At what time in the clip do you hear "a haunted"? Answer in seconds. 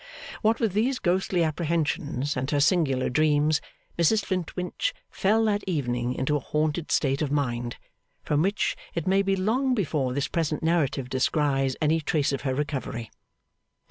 6.35-6.89